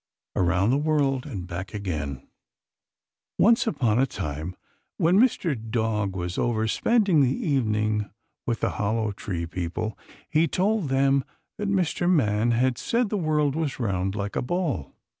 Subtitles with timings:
[0.35, 2.27] AROUND THE WORLD AND BACK AGAIN
[3.37, 4.55] Once upon a time,
[4.97, 5.55] when Mr.
[5.55, 8.09] Dog was over spending the evening
[8.47, 9.95] with the Hollow Tree people,
[10.27, 11.23] he told them
[11.59, 12.09] that Mr.
[12.09, 14.95] Man had said the world was round, like a ball.